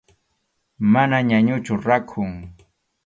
[0.93, 2.31] Mana ñañuchu, rakhun.